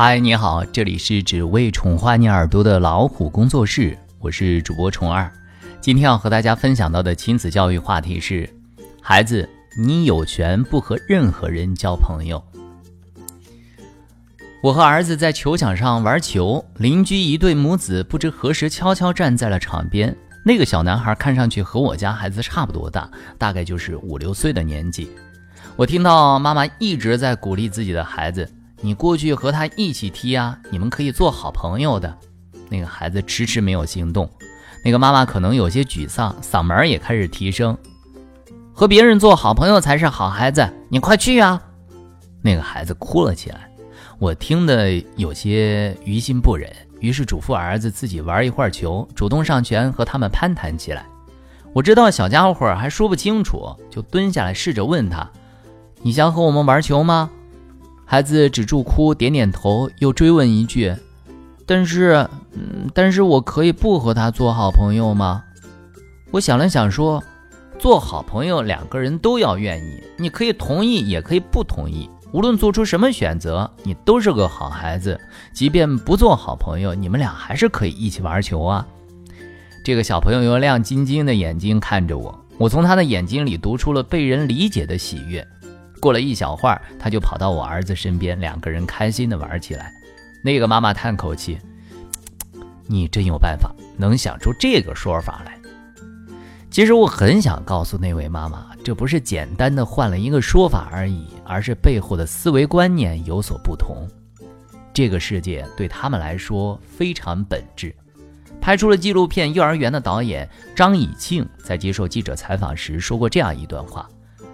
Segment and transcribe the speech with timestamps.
[0.00, 5.32] 嗨，你好，这里是只为宠坏你耳朵的老虎工作室，我是主播虫儿。
[5.80, 8.48] 今天要和大家分享到的亲子教育话题是：
[9.02, 12.40] 孩子，你有权不和任何人交朋友。
[14.62, 20.16] 我和儿子在球场上玩球，邻居一对母子不知何时悄悄站在了场边。
[20.44, 25.10] 那个小男孩看上去和我家孩子差不多大，大概就是五六岁的年纪。
[25.74, 28.48] 我听到妈妈一直在鼓励自己的孩子。
[28.80, 32.16] 你过去和他一起踢啊，你们可以做好朋友的。
[32.68, 34.28] 那个孩子迟迟没有行动，
[34.84, 37.76] 那个妈妈可能有些沮丧，嗓门也开始提升。
[38.72, 41.60] 和别人做好朋友才是好孩子，你快去啊！
[42.42, 43.68] 那个孩子哭了起来，
[44.18, 51.04] 我听得有些于心不忍，于是嘱咐儿子自己玩一会儿球，主动上前和他们攀谈起来。
[51.72, 55.28] 我知道小家伙还说不清楚，就蹲下来试着问他
[56.02, 57.30] ：“你想和我们玩球吗？”
[58.10, 60.96] 孩子止住哭，点点头，又追问一句
[61.66, 65.44] ：“但是，嗯，但是我可以不和他做好朋友吗？”
[66.32, 67.22] 我想了想说
[67.78, 70.02] ：“做好朋友，两个人都要愿意。
[70.16, 72.08] 你可以同意，也可以不同意。
[72.32, 75.20] 无论做出什么选择，你都是个好孩子。
[75.52, 78.86] 即便不做好朋友，你们俩还是可以一起玩球啊。”
[79.84, 85.46] 这个小朋友用亮晶晶的眼睛看着我，我从他的眼睛里读出了被人理解的喜悦。
[86.00, 89.92] 过了一小会儿，他就跑到我儿子身边，两个人开心地玩起来。
[90.42, 91.58] 那个妈妈叹口气
[92.86, 95.58] ：“你真有办法，能想出这个说法来。”
[96.70, 104.06] 其实我很想告诉那位妈妈，这不是简单的换了一个说法而已，而是背后的思维观念有所不同。
[104.92, 107.94] 这个世界对他们来说非常本质。
[108.60, 114.08] 拍出了纪录片《幼儿园》的导演张以庆在接受记者采访时说过这样一段话，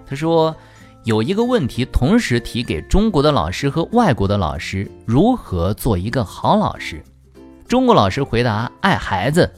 [0.06, 0.56] 他说。
[1.04, 7.04] 有一个问题同时提给中国的老师和外国的老师：如何做一个好老师？
[7.68, 9.52] 中国老师回答：爱孩子，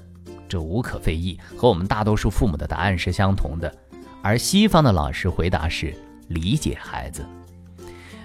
[0.49, 3.73] 这无可非议，和我们大多数父母的答案是相同的。
[4.23, 5.95] 而西方的老师回答是
[6.27, 7.25] 理解孩子。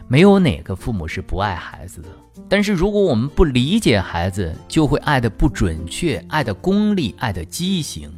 [0.08, 2.08] 没有哪个父母是不爱孩子的，
[2.50, 8.12] 但是如果我们不理解孩子，就会爱的不准确，爱的功利，爱的畸形。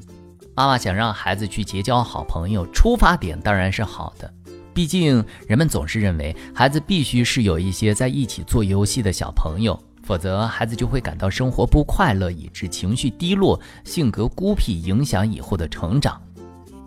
[0.55, 4.33] 妈妈想让孩子去结交好朋友，出发点当然是好的。
[4.73, 16.19] 毕竟，人们总是认为孩子必须是有一些在一起做游戏的小朋友，否则孩子就会感到生活不快乐，以致情绪低落、性格孤僻，影响以后的成长。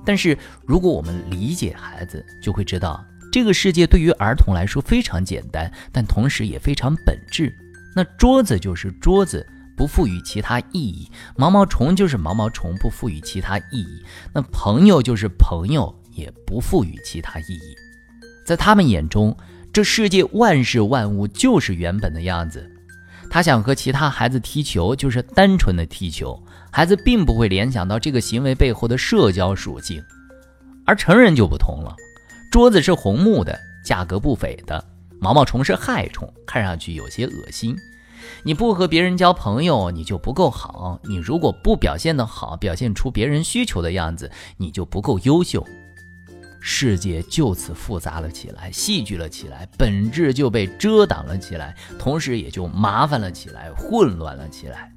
[0.04, 7.54] 但是，如果我们理解孩子，就会知道这个世界对于儿童来说非常简单，但同时也非常本质。
[7.94, 14.02] 那桌子就是桌子，不赋予其他意义；毛毛虫就是毛毛虫，不赋予其他意义。
[14.32, 15.94] 那朋友就是朋友。
[16.16, 17.76] 也不赋予其他意义，
[18.44, 19.36] 在他们眼中，
[19.72, 22.68] 这世界万事万物就是原本的样子。
[23.28, 30.02] 他想和其他孩子踢球，就是单纯的踢球，孩子并不会联想到这个行为背后的社交属性。
[30.86, 31.94] 而成人就不同了，
[32.50, 34.80] 桌子是红木的，价格不菲的；
[35.20, 37.76] 毛毛虫是害虫，看上去有些恶心。
[38.44, 41.00] 你不和别人交朋友，你就不够好。
[41.04, 45.66] 你如果不表现得好，表现出别人需求的样子，你就不够优秀。
[46.68, 54.92] 世界就此复杂了起来，戏剧了起来，本质就被遮挡了起来，同时也就麻烦了起来，混乱了起来。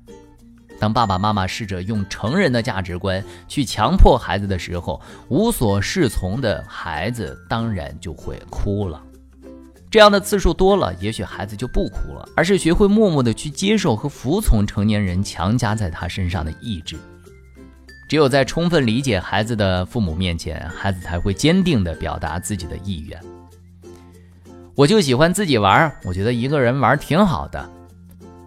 [0.80, 9.00] 当爸爸妈妈试着用成人的价值观去强迫孩子的时候，无所适从的孩子当然就会哭了。
[9.92, 16.98] 这样的次数多了，也许孩子就不哭了，而是学会默默的去接受和服从成年人强加在他身上的意志。
[18.10, 23.22] 只有在充分理解孩子的父母面前，孩子才会坚定地表达自己的意愿。
[24.74, 27.70] 我就喜欢自己玩，我觉得一个人玩挺好的。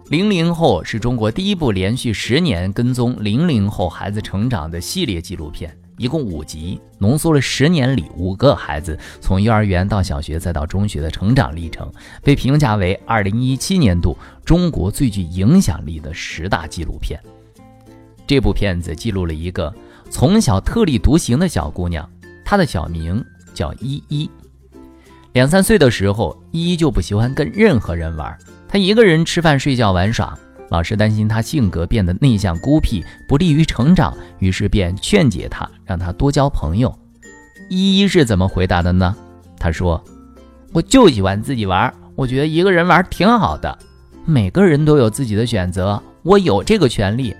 [0.09, 11.89] 零零后是中国第一部连续十年跟踪零零后孩子成长的系列纪录片，一共五集，浓缩了十年里五个孩子从幼儿园到小学再到中学的成长历程，
[12.21, 17.17] 被评价为二零一七年度中国最具影响力的十大纪录片。
[18.25, 19.73] 这部片子记录了一个
[20.09, 22.09] 从小特立独行的小姑娘，
[22.45, 23.23] 她的小名
[23.53, 24.29] 叫依依。
[25.33, 28.37] 两三岁的时候，依依就不喜欢跟任何人玩，
[28.67, 30.37] 她一个人吃饭、睡觉、玩耍。
[30.69, 36.93] 老师担心她性格变得内向、孤僻，不利于成长，于是便劝解她，让她多交朋友。
[37.69, 39.15] 依依是怎么回答的呢？
[39.59, 40.03] 她说
[40.73, 43.77] ：“我就喜欢自己玩，我觉得一个人玩挺好的。
[44.25, 47.35] 每个人都有自己的选择，我有这个权利。”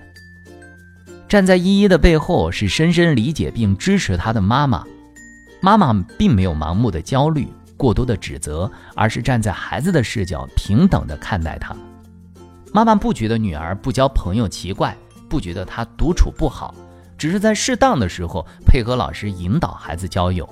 [1.28, 4.84] 站在依依的背后是深深理解并支持她的妈妈。
[5.60, 11.74] 妈妈并没有盲目的焦虑，过多的指责，而是站在孩子的视角，平等的看待他。
[12.72, 14.96] 妈妈不觉得女儿不交朋友奇怪，
[15.28, 16.74] 不觉得她独处不好，
[17.16, 20.48] 只是在适当的时候配合老师引导孩子交友。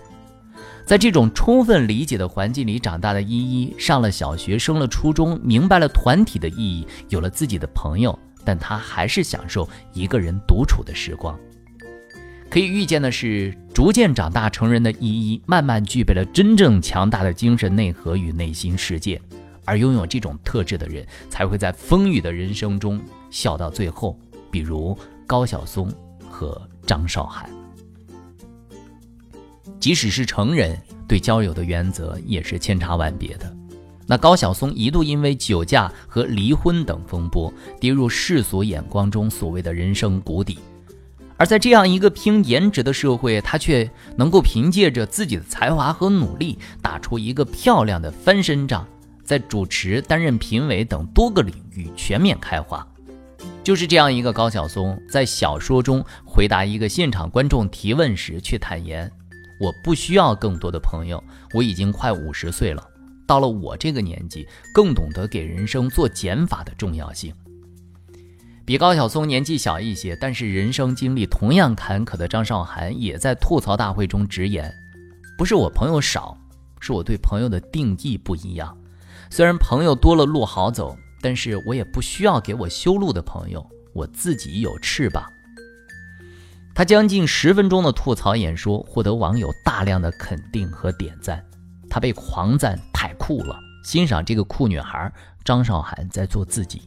[0.87, 11.39] 在这种充分理解的环境里长大的依依，上了小学，升了初中，明白了团体的意义，有了自己的朋友，但他还是享受一个人独处的时光。
[12.51, 19.21] 可以预见的是，逐渐长大成人的依依，慢慢具备了真正强大的精神内核与内心世界。
[19.65, 23.01] 而拥有这种特质的人，才会在风雨的人生中
[23.31, 24.19] 笑到最后。
[24.51, 24.95] 比如
[25.27, 25.91] 高晓松
[26.29, 27.49] 和张韶涵。
[29.81, 30.79] 即使是成人，
[31.09, 33.57] 对交友的原则也是千差万别的。
[34.13, 37.51] 那高晓松一度因为酒驾和离婚等风波，
[37.81, 40.59] 跌入世俗眼光中所谓的人生谷底。
[41.39, 48.87] 而在这样一个拼颜值的社会，他却能够凭借着自己的才华和努力，打出一个漂亮的翻身仗，
[49.25, 52.87] 在主持、担任评委等多个领域全面开花。
[53.65, 59.11] 就是这样一个高晓松，在小说中回答一个现场观众提问时，却坦言
[59.59, 61.25] ：“我不需要更多的朋友，
[61.55, 62.87] 我已经快五十岁了，
[63.27, 67.35] 到了我这个年纪，更懂得给人生做减法的重要性。”
[68.65, 74.73] 比高晓松年纪小一些，但是人生经历同样坎坷的张韶涵，也在吐槽大会中直言
[75.37, 76.39] ：“不是我朋友少，
[76.81, 78.77] 是我对朋友的定义不一样。
[79.31, 85.25] 虽然朋友多了路好走，但是我也不需要给我修路的朋友，我自己有翅膀。”
[86.73, 91.45] 他将近十分钟的吐槽演说，获得网友大量的肯定和点赞。
[91.93, 95.13] 他被狂赞太酷了，欣赏这个酷女孩
[95.45, 96.81] 张韶涵在做自己。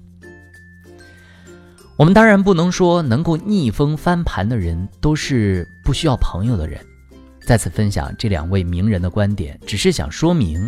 [1.95, 6.83] 我们当然不能说能够逆风翻盘的人都是不需要朋友的人。
[7.45, 10.67] 再次分享这两位名人的观点，只是想说明，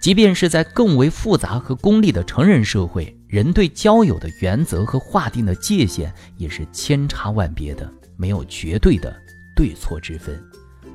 [0.00, 9.16] 即便是在更为复杂和功利的成人社会，人对交友的原则和划定的界限也是千差万别的，没有绝对的
[9.54, 10.36] 对错之分。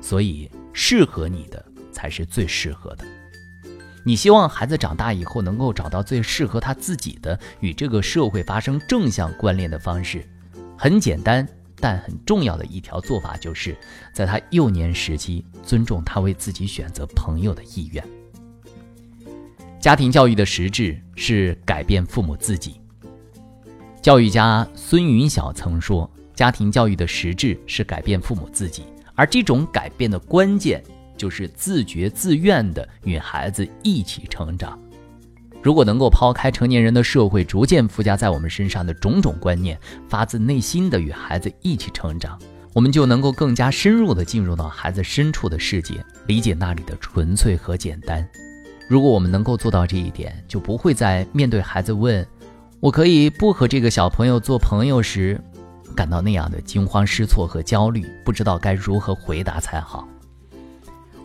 [0.02, 1.64] 所以，适合你的
[2.04, 3.06] 才是最适合的。
[4.04, 10.22] 你希望孩子长大以后能够找到最适合他自己的与这个社会发生正向关联的方式，
[10.76, 11.48] 很简单
[11.80, 13.74] 但很重要的一条做法就是，
[14.12, 18.06] 在他幼年时期尊重他为自己选择朋友的意愿。
[19.80, 22.78] 家庭教育的实质是改变父母自己。
[24.02, 28.82] 教育家孙云晓曾说：“家庭教育的实质是改变父母自己，
[29.14, 30.84] 而这种改变的关键。”
[31.16, 34.78] 就是自觉自愿的与孩子一起成长。
[35.62, 39.78] 如果能够抛开成年人的社会逐渐附加在我们身上的种种观念，
[40.08, 42.38] 发自内心的与孩子一起成长，
[42.74, 48.28] 我们就能够更加深入的进入到孩子深处的世界，理解那里的纯粹和简单。
[48.90, 52.26] 如果我们能够做到这一点，就不会在面对孩子问
[52.80, 55.40] “我可以不和这个小朋友做朋友”时，
[55.96, 60.06] 感到那样的惊慌失措和焦虑，不知道该如何回答才好。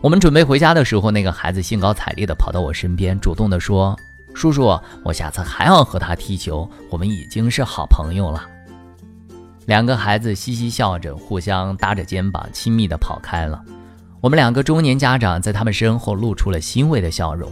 [0.02, 3.94] 我们准备回家的时候，那个孩子兴高采烈地跑到我身边，主动地说
[4.32, 8.42] ：“叔叔，我下次还要和他踢球，我们已经是好朋友了。”
[9.66, 13.62] 两个孩子嘻嘻笑着，互相搭着肩膀，亲密地跑开了。
[14.22, 17.50] 我们两个中年家长在他们身后露出了欣慰的笑容。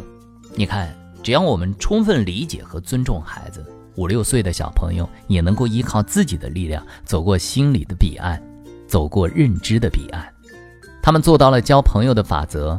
[0.54, 0.88] 你看，
[1.22, 3.62] 只要我们充分理解和尊重孩子，
[3.96, 8.42] 五六岁的小朋友也能够依靠自己的力量走过心理的彼岸，
[8.86, 10.26] 走过认知的彼岸。
[11.08, 12.78] 他们做到了交朋友的法则，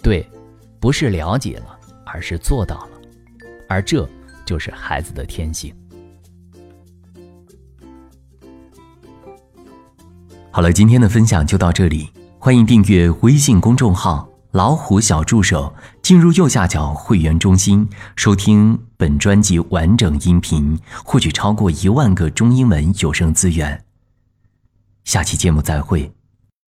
[0.00, 0.24] 对，
[0.78, 1.76] 不是了解了，
[2.06, 2.90] 而是做到了，
[3.68, 4.08] 而这
[4.46, 5.74] 就是孩子的天性。
[10.52, 23.84] 好了，今天的分享就到这里，欢迎订阅微信公众号“老虎小助手”，进入右下角会员中心，收听本专辑完整音频，获取超过一万个中英文有声资源。
[25.02, 26.08] 下期节目再会。